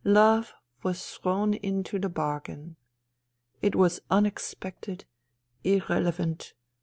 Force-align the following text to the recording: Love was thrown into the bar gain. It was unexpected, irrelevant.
Love 0.03 0.55
was 0.81 1.05
thrown 1.15 1.53
into 1.53 1.99
the 1.99 2.09
bar 2.09 2.39
gain. 2.39 2.75
It 3.61 3.75
was 3.75 4.01
unexpected, 4.09 5.05
irrelevant. 5.63 6.55